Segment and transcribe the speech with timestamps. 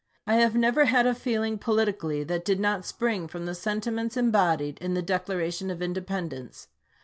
[0.25, 4.17] I have never had a feeling, politically, that did not spring from the senti ments
[4.17, 6.69] embodied in the Declaration of Independence.